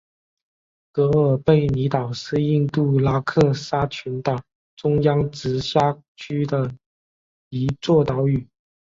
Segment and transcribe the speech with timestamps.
[0.91, 4.41] 格尔贝尼岛是印度拉克沙群岛
[4.75, 6.75] 中央直辖区的
[7.51, 8.47] 一座岛屿。